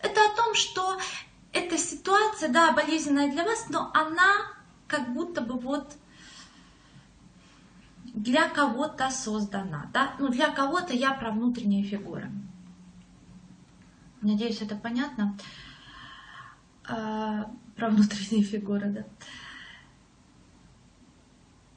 Это 0.00 0.20
о 0.20 0.36
том, 0.36 0.54
что 0.54 0.98
эта 1.52 1.78
ситуация, 1.78 2.48
да, 2.48 2.72
болезненная 2.72 3.30
для 3.30 3.44
вас, 3.44 3.66
но 3.68 3.90
она 3.94 4.52
как 4.88 5.12
будто 5.12 5.42
бы 5.42 5.58
вот 5.58 5.96
для 8.04 8.48
кого-то 8.48 9.10
создана, 9.10 9.88
да, 9.92 10.14
ну 10.18 10.28
для 10.28 10.48
кого-то 10.50 10.92
я 10.92 11.12
про 11.12 11.30
внутренние 11.30 11.84
фигуры. 11.84 12.28
Надеюсь, 14.22 14.60
это 14.60 14.74
понятно. 14.74 15.38
А, 16.88 17.48
про 17.76 17.90
внутренние 17.90 18.42
фигуры, 18.42 18.90
да. 18.90 19.04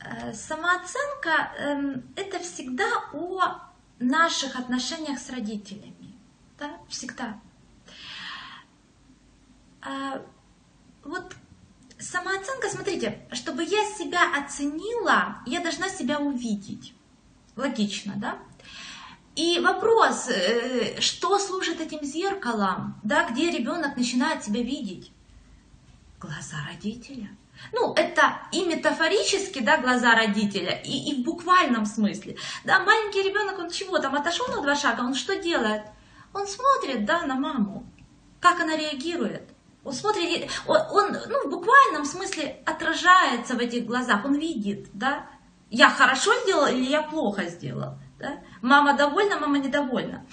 А, 0.04 0.34
самооценка 0.34 1.52
э, 1.58 2.02
это 2.16 2.40
всегда 2.40 2.90
о 3.14 3.72
наших 4.00 4.56
отношениях 4.56 5.20
с 5.20 5.30
родителями, 5.30 6.18
да, 6.58 6.72
всегда. 6.90 7.40
А, 9.82 10.22
вот 11.04 11.36
самооценка, 12.00 12.70
смотрите, 12.70 13.28
чтобы 13.32 13.64
я 13.64 13.86
себя 13.86 14.22
оценила, 14.44 15.38
я 15.46 15.62
должна 15.62 15.90
себя 15.90 16.20
увидеть. 16.20 16.94
Логично, 17.56 18.14
да? 18.18 18.40
И 19.36 19.60
вопрос, 19.60 20.30
э, 20.30 21.00
что 21.00 21.38
служит 21.38 21.80
этим 21.80 22.04
зеркалом, 22.04 23.00
да, 23.04 23.30
где 23.30 23.52
ребенок 23.52 23.98
начинает 23.98 24.44
себя 24.44 24.64
видеть? 24.64 25.12
Глаза 26.20 26.58
родителя. 26.68 27.30
Ну, 27.74 27.94
это 27.94 28.42
и 28.52 28.66
метафорически, 28.66 29.60
да, 29.60 29.78
глаза 29.78 30.14
родителя, 30.16 30.82
и, 30.84 31.12
и 31.12 31.22
в 31.22 31.26
буквальном 31.26 31.86
смысле. 31.86 32.36
Да, 32.64 32.80
маленький 32.80 33.24
ребенок, 33.24 33.60
он 33.60 33.70
чего 33.70 34.00
там, 34.00 34.16
отошел 34.16 34.48
на 34.48 34.62
два 34.62 34.76
шага, 34.76 35.02
он 35.02 35.14
что 35.16 35.36
делает? 35.36 35.84
Он 36.34 36.48
смотрит, 36.48 37.06
да, 37.06 37.26
на 37.26 37.36
маму, 37.36 37.86
как 38.40 38.60
она 38.60 38.76
реагирует. 38.76 39.50
Он 39.84 39.94
смотрит, 39.94 40.50
он, 40.68 40.78
он 40.92 41.18
ну, 41.28 41.48
в 41.48 41.50
буквальном 41.50 42.06
смысле 42.06 42.62
отражается 42.66 43.56
в 43.56 43.60
этих 43.60 43.86
глазах, 43.86 44.26
он 44.26 44.36
видит, 44.36 44.90
да, 44.94 45.28
я 45.70 45.90
хорошо 45.90 46.32
сделал 46.44 46.68
или 46.68 46.86
я 46.86 47.02
плохо 47.02 47.46
сделал, 47.46 47.96
да? 48.20 48.40
мама 48.62 48.94
довольна, 48.94 49.40
мама 49.40 49.58
недовольна. 49.58 50.26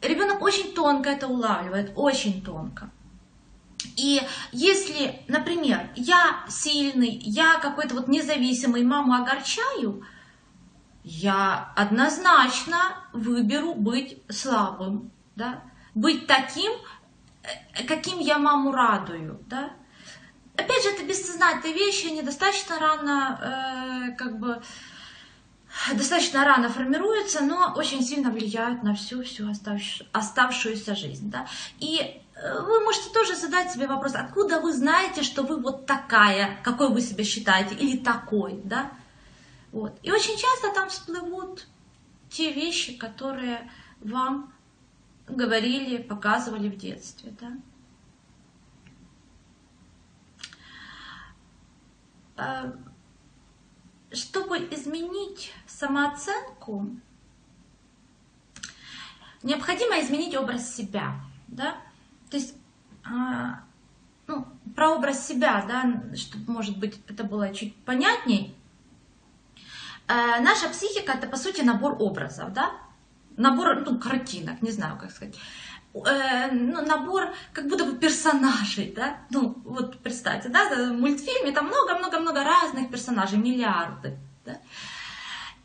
Ребенок 0.00 0.42
очень 0.42 0.74
тонко 0.74 1.10
это 1.10 1.26
улавливает, 1.26 1.92
очень 1.96 2.44
тонко. 2.44 2.90
И 3.96 4.20
если, 4.52 5.22
например, 5.28 5.90
я 5.94 6.44
сильный, 6.48 7.10
я 7.10 7.58
какой-то 7.58 7.94
вот 7.94 8.08
независимый, 8.08 8.84
маму 8.84 9.14
огорчаю, 9.14 10.02
я 11.04 11.72
однозначно 11.76 12.78
выберу 13.12 13.74
быть 13.74 14.22
слабым, 14.28 15.10
да? 15.36 15.62
быть 15.94 16.26
таким, 16.26 16.72
Э, 17.74 17.84
каким 17.84 18.18
я 18.18 18.38
маму 18.38 18.72
радую, 18.72 19.40
да. 19.46 19.70
Опять 20.56 20.82
же, 20.82 20.90
это 20.90 21.04
бессознательные 21.04 21.74
вещи, 21.74 22.08
они 22.08 22.22
достаточно 22.22 22.78
рано, 22.78 24.10
э, 24.10 24.16
как 24.16 24.38
бы, 24.38 24.60
достаточно 25.94 26.44
рано 26.44 26.68
формируются, 26.68 27.44
но 27.44 27.74
очень 27.76 28.02
сильно 28.02 28.30
влияют 28.30 28.82
на 28.82 28.94
всю, 28.94 29.22
всю 29.22 29.48
оставшуюся 30.12 30.96
жизнь, 30.96 31.30
да. 31.30 31.46
И 31.78 32.20
вы 32.40 32.80
можете 32.84 33.10
тоже 33.10 33.34
задать 33.34 33.72
себе 33.72 33.86
вопрос, 33.88 34.14
откуда 34.14 34.60
вы 34.60 34.72
знаете, 34.72 35.22
что 35.22 35.42
вы 35.42 35.60
вот 35.60 35.86
такая, 35.86 36.60
какой 36.62 36.90
вы 36.90 37.00
себя 37.00 37.24
считаете, 37.24 37.74
или 37.74 37.98
такой, 37.98 38.60
да? 38.64 38.92
Вот. 39.72 39.98
И 40.02 40.12
очень 40.12 40.36
часто 40.36 40.72
там 40.72 40.88
всплывут 40.88 41.66
те 42.30 42.52
вещи, 42.52 42.96
которые 42.96 43.70
вам 44.00 44.52
говорили, 45.26 46.00
показывали 46.00 46.68
в 46.68 46.76
детстве. 46.76 47.34
Да? 47.40 47.52
А, 52.36 52.72
чтобы 54.12 54.58
изменить 54.58 55.52
самооценку, 55.66 56.88
необходимо 59.42 60.00
изменить 60.00 60.36
образ 60.36 60.74
себя. 60.74 61.16
Да? 61.48 61.76
То 62.30 62.36
есть, 62.36 62.54
а, 63.04 63.60
ну, 64.26 64.46
про 64.74 64.90
образ 64.90 65.26
себя, 65.26 65.64
да, 65.66 66.16
чтобы, 66.16 66.52
может 66.52 66.78
быть, 66.78 67.00
это 67.08 67.24
было 67.24 67.54
чуть 67.54 67.74
понятней. 67.84 68.54
А, 70.06 70.40
наша 70.40 70.68
психика 70.68 71.12
это, 71.12 71.26
по 71.26 71.36
сути, 71.36 71.62
набор 71.62 71.96
образов, 71.98 72.52
да? 72.52 72.72
набор, 73.38 73.82
ну, 73.86 73.98
картинок, 73.98 74.60
не 74.62 74.70
знаю, 74.70 74.98
как 74.98 75.10
сказать, 75.10 75.36
э, 75.94 76.50
ну, 76.52 76.84
набор 76.84 77.32
как 77.52 77.68
будто 77.68 77.84
бы 77.84 77.96
персонажей, 77.96 78.92
да, 78.94 79.18
ну, 79.30 79.56
вот 79.64 79.98
представьте, 80.00 80.48
да, 80.48 80.68
в 80.68 80.92
мультфильме 80.92 81.52
там 81.52 81.66
много-много-много 81.66 82.44
разных 82.44 82.90
персонажей, 82.90 83.38
миллиарды, 83.38 84.18
да, 84.44 84.58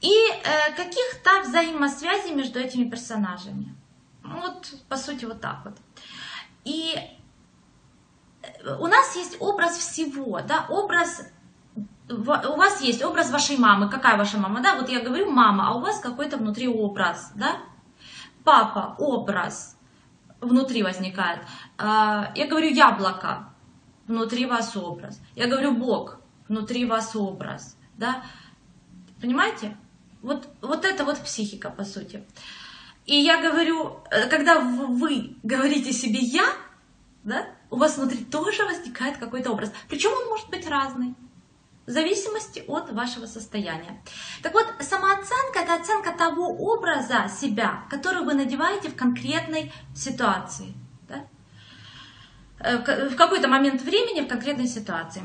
и 0.01 0.13
э, 0.13 0.75
каких-то 0.75 1.41
взаимосвязей 1.41 2.33
между 2.33 2.59
этими 2.59 2.89
персонажами. 2.89 3.75
Вот, 4.23 4.73
по 4.87 4.97
сути, 4.97 5.25
вот 5.25 5.41
так 5.41 5.61
вот. 5.65 5.77
И 6.65 6.95
э, 8.41 8.75
у 8.79 8.87
нас 8.87 9.15
есть 9.15 9.37
образ 9.39 9.77
всего, 9.77 10.41
да, 10.41 10.65
образ 10.69 11.27
у 12.09 12.57
вас 12.57 12.81
есть 12.81 13.03
образ 13.03 13.31
вашей 13.31 13.57
мамы. 13.57 13.89
Какая 13.89 14.17
ваша 14.17 14.37
мама? 14.37 14.61
Да, 14.61 14.75
вот 14.75 14.89
я 14.89 15.01
говорю 15.01 15.31
мама, 15.31 15.69
а 15.69 15.75
у 15.75 15.79
вас 15.79 15.99
какой-то 15.99 16.37
внутри 16.37 16.67
образ, 16.67 17.31
да? 17.35 17.57
Папа, 18.43 18.95
образ 18.99 19.77
внутри 20.41 20.83
возникает. 20.83 21.39
А, 21.77 22.31
я 22.35 22.47
говорю 22.47 22.67
яблоко, 22.69 23.49
внутри 24.07 24.45
вас 24.45 24.75
образ. 24.75 25.21
Я 25.35 25.47
говорю 25.47 25.75
Бог, 25.75 26.19
внутри 26.49 26.85
вас 26.85 27.15
образ, 27.15 27.77
да? 27.97 28.23
Понимаете? 29.21 29.77
Вот, 30.21 30.47
вот 30.61 30.85
это 30.85 31.05
вот 31.05 31.17
психика, 31.19 31.69
по 31.69 31.83
сути. 31.85 32.25
И 33.05 33.15
я 33.15 33.41
говорю, 33.41 33.99
э, 34.11 34.27
когда 34.29 34.59
вы 34.59 35.35
говорите 35.43 35.91
себе 35.91 36.19
«я», 36.19 36.45
да, 37.23 37.47
у 37.69 37.77
вас 37.77 37.97
внутри 37.97 38.23
тоже 38.23 38.65
возникает 38.65 39.17
какой-то 39.17 39.51
образ. 39.51 39.71
Причем 39.89 40.11
он 40.11 40.29
может 40.29 40.49
быть 40.49 40.67
разный 40.67 41.15
в 41.85 41.91
зависимости 41.91 42.63
от 42.67 42.91
вашего 42.91 43.25
состояния. 43.25 44.01
Так 44.41 44.53
вот, 44.53 44.65
самооценка– 44.79 45.59
это 45.63 45.75
оценка 45.75 46.11
того 46.17 46.47
образа 46.47 47.29
себя, 47.29 47.83
который 47.89 48.23
вы 48.23 48.33
надеваете 48.35 48.89
в 48.89 48.95
конкретной 48.95 49.71
ситуации. 49.95 50.73
Да? 51.09 51.25
Э, 52.59 53.09
в 53.09 53.15
какой-то 53.15 53.49
момент 53.49 53.81
времени 53.81 54.21
в 54.21 54.29
конкретной 54.29 54.67
ситуации. 54.67 55.23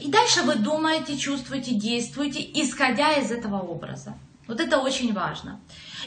И 0.00 0.10
дальше 0.10 0.42
вы 0.42 0.56
думаете, 0.56 1.16
чувствуете, 1.16 1.74
действуете, 1.74 2.40
исходя 2.40 3.12
из 3.14 3.30
этого 3.30 3.60
образа. 3.60 4.14
Вот 4.48 4.60
это 4.60 4.78
очень 4.78 5.12
важно. 5.12 5.60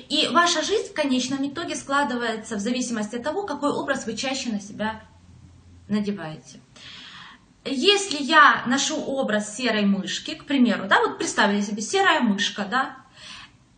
И 0.10 0.28
ваша 0.28 0.64
жизнь 0.64 0.90
в 0.90 0.94
конечном 0.94 1.48
итоге 1.48 1.76
складывается 1.76 2.56
в 2.56 2.60
зависимости 2.60 3.16
от 3.16 3.24
того, 3.24 3.44
какой 3.44 3.72
образ 3.72 4.08
вы 4.08 4.18
чаще 4.18 4.50
на 4.50 4.60
себя 4.60 5.02
надеваете. 5.88 6.60
если 7.64 8.18
я 8.18 8.64
ношу 8.66 9.00
образ 9.00 9.56
серой 9.56 9.86
мышки, 9.86 10.34
к 10.34 10.46
примеру, 10.46 10.88
да, 10.88 11.00
вот 11.00 11.20
представили 11.20 11.62
себе 11.62 11.84
серая 11.84 12.22
мышка, 12.22 12.66
да, 12.66 12.98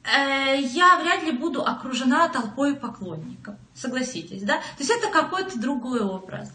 э, 0.04 0.62
я 0.62 0.98
вряд 1.00 1.24
ли 1.24 1.32
буду 1.32 1.66
окружена 1.66 2.30
толпой 2.30 2.76
поклонников, 2.76 3.56
согласитесь, 3.74 4.44
да? 4.44 4.58
То 4.58 4.80
есть 4.80 4.92
это 4.92 5.10
какой-то 5.10 5.60
другой 5.60 6.00
образ. 6.00 6.54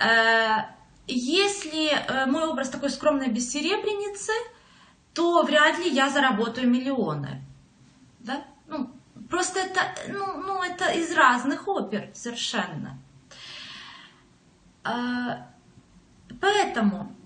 Э, 0.00 0.66
если 1.08 1.88
э, 1.88 2.26
мой 2.26 2.44
образ 2.44 2.68
такой 2.68 2.90
скромной 2.90 3.28
бессеребреницы, 3.28 4.32
то 5.16 5.42
вряд 5.44 5.78
ли 5.78 5.88
я 5.88 6.10
заработаю 6.10 6.68
миллионы, 6.68 7.42
да? 8.20 8.44
Ну, 8.68 8.90
просто 9.30 9.60
это, 9.60 9.80
ну, 10.08 10.42
ну, 10.42 10.62
это 10.62 10.90
из 10.90 11.10
разных 11.16 11.66
опер 11.66 12.10
совершенно. 12.12 12.98
Поэтому 16.38 17.16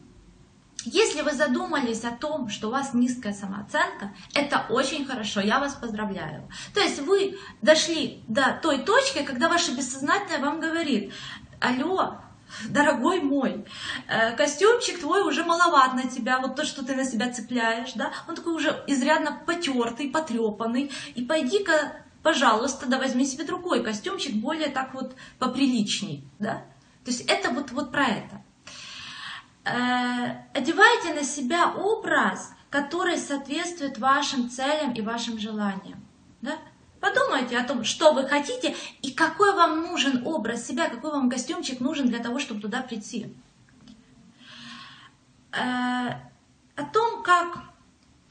если 0.84 1.22
вы 1.22 1.32
задумались 1.32 2.04
о 2.04 2.12
том, 2.12 2.48
что 2.48 2.68
у 2.68 2.70
вас 2.70 2.94
низкая 2.94 3.32
самооценка, 3.32 4.14
это 4.34 4.66
очень 4.70 5.04
хорошо, 5.04 5.40
я 5.40 5.58
вас 5.58 5.74
поздравляю. 5.74 6.48
То 6.72 6.80
есть 6.80 7.00
вы 7.00 7.36
дошли 7.60 8.22
до 8.28 8.58
той 8.62 8.78
точки, 8.84 9.24
когда 9.24 9.48
ваше 9.48 9.72
бессознательное 9.72 10.38
вам 10.38 10.60
говорит, 10.60 11.12
алло, 11.60 12.18
дорогой 12.68 13.20
мой, 13.20 13.64
э, 14.08 14.36
костюмчик 14.36 15.00
твой 15.00 15.22
уже 15.22 15.44
маловат 15.44 15.94
на 15.94 16.08
тебя, 16.08 16.38
вот 16.38 16.56
то, 16.56 16.64
что 16.64 16.84
ты 16.84 16.94
на 16.94 17.04
себя 17.04 17.32
цепляешь, 17.32 17.92
да, 17.94 18.12
он 18.28 18.36
такой 18.36 18.54
уже 18.54 18.82
изрядно 18.86 19.40
потертый, 19.46 20.10
потрепанный, 20.10 20.90
и 21.14 21.24
пойди-ка, 21.24 21.92
пожалуйста, 22.22 22.86
да 22.86 22.98
возьми 22.98 23.24
себе 23.24 23.44
другой 23.44 23.82
костюмчик, 23.82 24.34
более 24.34 24.68
так 24.68 24.94
вот 24.94 25.14
поприличней, 25.38 26.24
да. 26.38 26.62
То 27.04 27.10
есть 27.10 27.22
это 27.22 27.50
вот, 27.50 27.70
вот 27.72 27.90
про 27.90 28.06
это. 28.06 28.42
Э, 29.64 30.42
одевайте 30.54 31.14
на 31.14 31.24
себя 31.24 31.72
образ, 31.72 32.52
который 32.70 33.18
соответствует 33.18 33.98
вашим 33.98 34.48
целям 34.48 34.92
и 34.92 35.02
вашим 35.02 35.38
желаниям. 35.38 36.06
Да? 36.40 36.56
Подумайте 37.00 37.56
о 37.58 37.64
том, 37.64 37.84
что 37.84 38.12
вы 38.12 38.28
хотите 38.28 38.76
и 39.00 39.12
какой 39.12 39.54
вам 39.54 39.82
нужен 39.82 40.26
образ 40.26 40.66
себя, 40.66 40.88
какой 40.88 41.10
вам 41.10 41.30
костюмчик 41.30 41.80
нужен 41.80 42.08
для 42.08 42.18
того, 42.18 42.38
чтобы 42.38 42.60
туда 42.60 42.82
прийти. 42.82 43.34
Э, 45.52 46.10
о 46.76 46.84
том, 46.92 47.22
как 47.22 47.58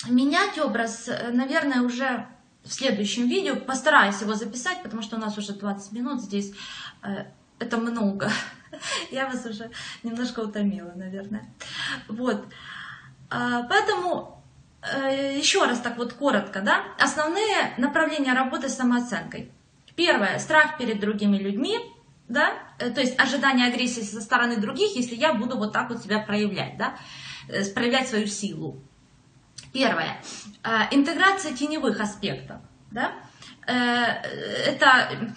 менять 0.07 0.57
образ, 0.59 1.09
наверное, 1.31 1.81
уже 1.81 2.27
в 2.63 2.71
следующем 2.71 3.27
видео. 3.27 3.55
Постараюсь 3.55 4.21
его 4.21 4.35
записать, 4.35 4.83
потому 4.83 5.01
что 5.01 5.17
у 5.17 5.19
нас 5.19 5.37
уже 5.37 5.53
20 5.53 5.91
минут 5.91 6.21
здесь. 6.21 6.53
Э, 7.01 7.25
это 7.57 7.77
много. 7.77 8.31
Я 9.11 9.27
вас 9.27 9.45
уже 9.45 9.71
немножко 10.03 10.41
утомила, 10.41 10.93
наверное. 10.95 11.51
Вот. 12.07 12.45
Поэтому 13.29 14.35
э, 14.35 14.38
еще 14.81 15.65
раз 15.65 15.79
так 15.79 15.97
вот 15.97 16.13
коротко, 16.13 16.61
да, 16.61 16.83
основные 16.97 17.73
направления 17.77 18.33
работы 18.33 18.69
с 18.69 18.75
самооценкой. 18.75 19.51
Первое, 19.95 20.39
страх 20.39 20.77
перед 20.77 20.99
другими 20.99 21.37
людьми, 21.37 21.77
да, 22.29 22.53
э, 22.77 22.89
то 22.91 23.01
есть 23.01 23.19
ожидание 23.19 23.67
агрессии 23.67 24.01
со 24.01 24.21
стороны 24.21 24.57
других, 24.57 24.95
если 24.95 25.15
я 25.15 25.33
буду 25.33 25.57
вот 25.57 25.73
так 25.73 25.89
вот 25.89 26.01
себя 26.01 26.19
проявлять, 26.19 26.77
да, 26.77 26.95
э, 27.49 27.65
проявлять 27.73 28.07
свою 28.07 28.27
силу. 28.27 28.81
Первое, 29.73 30.19
интеграция 30.89 31.53
теневых 31.53 31.99
аспектов, 31.99 32.57
да, 32.89 33.13
это, 33.67 35.35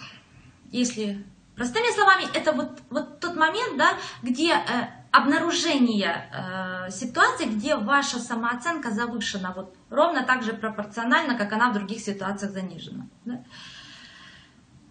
если 0.71 1.23
Простыми 1.55 1.93
словами, 1.93 2.25
это 2.33 2.51
вот, 2.51 2.79
вот 2.89 3.19
тот 3.19 3.35
момент, 3.35 3.77
да, 3.77 3.93
где 4.23 4.53
э, 4.53 4.87
обнаружение 5.13 6.27
э, 6.33 6.89
ситуации, 6.89 7.45
где 7.45 7.75
ваша 7.75 8.17
самооценка 8.17 8.89
завышена, 8.89 9.53
вот 9.55 9.75
ровно 9.91 10.23
так 10.23 10.41
же 10.41 10.53
пропорционально, 10.53 11.37
как 11.37 11.53
она 11.53 11.69
в 11.69 11.73
других 11.75 11.99
ситуациях 11.99 12.51
занижена. 12.51 13.05
Да? 13.23 13.43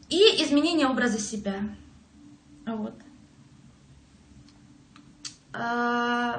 И 0.09 0.21
изменение 0.45 0.87
образа 0.87 1.19
себя. 1.19 1.55
Вот. 2.65 2.95
Э, 5.55 6.35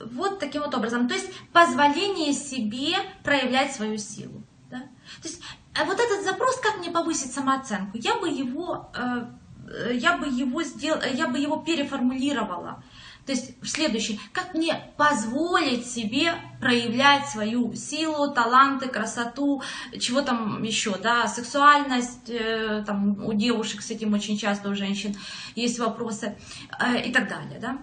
вот 0.00 0.38
таким 0.38 0.60
вот 0.60 0.74
образом. 0.74 1.08
То 1.08 1.14
есть 1.14 1.30
позволение 1.50 2.34
себе 2.34 2.94
проявлять 3.22 3.72
свою 3.72 3.96
силу. 3.96 4.42
Да? 4.70 4.80
То 5.22 5.28
есть 5.28 5.40
э, 5.74 5.82
вот 5.86 5.98
этот 5.98 6.24
запрос, 6.24 6.60
как 6.60 6.76
мне 6.76 6.90
повысить 6.90 7.32
самооценку, 7.32 7.96
я 7.96 8.18
бы 8.18 8.28
его 8.28 8.92
э, 8.94 9.24
Э, 9.68 9.94
я 9.94 10.16
бы 10.16 10.26
его 10.26 10.62
сделала, 10.62 11.04
я 11.04 11.28
бы 11.28 11.38
его 11.38 11.56
переформулировала. 11.56 12.82
То 13.26 13.32
есть 13.32 13.52
следующий, 13.62 14.20
как 14.32 14.54
мне 14.54 14.92
позволить 14.96 15.86
себе 15.86 16.34
проявлять 16.60 17.26
свою 17.28 17.74
силу, 17.74 18.30
таланты, 18.32 18.88
красоту, 18.88 19.62
чего 19.98 20.20
там 20.20 20.62
еще, 20.62 20.96
да, 20.98 21.26
сексуальность, 21.26 22.28
э, 22.28 22.84
там 22.86 23.24
у 23.24 23.32
девушек 23.32 23.80
с 23.80 23.90
этим 23.90 24.12
очень 24.12 24.36
часто, 24.36 24.68
у 24.68 24.74
женщин 24.74 25.16
есть 25.54 25.78
вопросы 25.78 26.36
э, 26.78 27.08
и 27.08 27.12
так 27.12 27.28
далее, 27.28 27.58
да. 27.60 27.78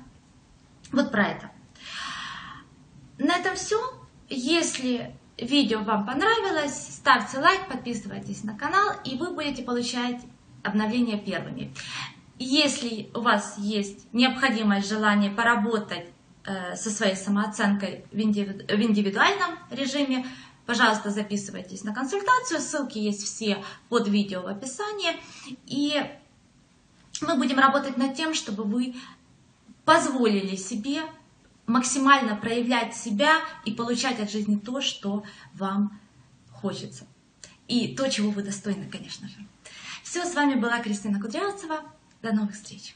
Вот 0.92 1.12
про 1.12 1.30
это. 1.30 1.52
На 3.18 3.38
этом 3.38 3.56
все. 3.56 3.80
Если 4.30 5.16
видео 5.38 5.84
вам 5.84 6.06
понравилось, 6.06 6.96
ставьте 6.96 7.40
лайк, 7.40 7.68
подписывайтесь 7.68 8.44
на 8.44 8.58
канал, 8.58 8.96
и 9.04 9.18
вы 9.18 9.34
будете 9.34 9.64
получать 9.64 10.22
обновления 10.64 11.18
первыми. 11.18 11.74
Если 12.44 13.12
у 13.14 13.22
вас 13.22 13.56
есть 13.60 14.12
необходимое 14.14 14.82
желание 14.82 15.30
поработать 15.30 16.08
э, 16.44 16.76
со 16.76 16.90
своей 16.90 17.16
самооценкой 17.16 18.04
в 18.12 18.20
индивидуальном 18.20 19.60
режиме, 19.70 20.26
пожалуйста, 20.66 21.12
записывайтесь 21.12 21.84
на 21.84 21.94
консультацию. 21.94 22.60
Ссылки 22.60 22.98
есть 22.98 23.24
все 23.24 23.64
под 23.90 24.08
видео 24.08 24.42
в 24.42 24.48
описании. 24.48 25.18
И 25.68 26.02
мы 27.22 27.36
будем 27.36 27.60
работать 27.60 27.98
над 27.98 28.16
тем, 28.16 28.34
чтобы 28.34 28.64
вы 28.64 28.96
позволили 29.86 30.56
себе 30.56 31.04
максимально 31.68 32.36
проявлять 32.36 32.96
себя 32.96 33.36
и 33.66 33.72
получать 33.72 34.20
от 34.20 34.32
жизни 34.32 34.56
то, 34.58 34.82
что 34.82 35.24
вам 35.54 36.00
хочется. 36.52 37.06
И 37.68 37.96
то, 37.96 38.10
чего 38.10 38.32
вы 38.32 38.42
достойны, 38.42 38.90
конечно 38.90 39.28
же. 39.28 39.36
Все, 40.02 40.26
с 40.26 40.34
вами 40.34 40.56
была 40.56 40.80
Кристина 40.80 41.22
Кудрявцева. 41.22 41.82
До 42.22 42.32
новых 42.34 42.54
встреч! 42.54 42.96